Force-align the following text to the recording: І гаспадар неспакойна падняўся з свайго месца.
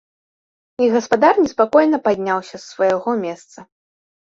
І 0.85 0.89
гаспадар 0.95 1.33
неспакойна 1.43 2.01
падняўся 2.09 2.55
з 2.59 2.65
свайго 2.73 3.11
месца. 3.25 3.57